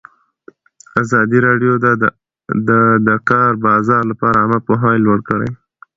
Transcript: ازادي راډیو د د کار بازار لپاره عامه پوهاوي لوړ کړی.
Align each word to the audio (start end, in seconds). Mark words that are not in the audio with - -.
ازادي 1.01 1.39
راډیو 1.47 1.73
د 1.85 2.69
د 3.07 3.09
کار 3.29 3.51
بازار 3.65 4.03
لپاره 4.11 4.37
عامه 4.43 4.59
پوهاوي 4.67 4.99
لوړ 5.05 5.19
کړی. 5.29 5.49